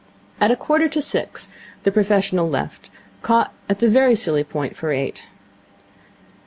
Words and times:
At 0.39 0.49
a 0.49 0.55
quarter 0.55 0.89
to 0.89 0.99
six 0.99 1.47
the 1.83 1.91
professional 1.91 2.49
left, 2.49 2.89
caught 3.21 3.53
at 3.69 3.79
very 3.81 4.15
silly 4.15 4.43
point 4.43 4.75
for 4.75 4.91
eight. 4.91 5.27